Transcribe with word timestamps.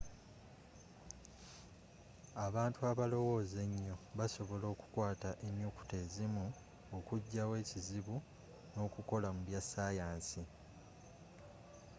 abantu 2.45 2.79
abalowooza 2.91 3.57
ennyo, 3.67 3.95
basobola 4.17 4.65
okukwata 4.73 5.29
ennyukuta 5.47 5.95
ezimu, 6.05 6.45
okujja 6.97 7.43
wo 7.49 7.53
ekizibu 7.63 8.15
n’okukola 8.73 9.27
mu 9.35 9.41
bya 9.47 9.61
sayansi 9.71 10.41